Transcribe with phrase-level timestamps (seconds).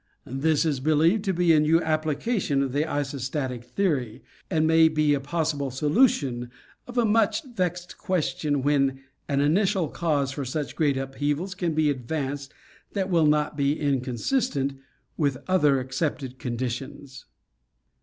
[0.25, 5.19] This is believed to bea new application of the isostatic theory, and may be a
[5.19, 6.49] possible solution
[6.87, 11.91] of a much vexed question when an initial cause for such great upheavals can be
[11.91, 12.51] advanced
[12.93, 14.73] that will not be inconsistent
[15.17, 17.25] with other accepted conditions.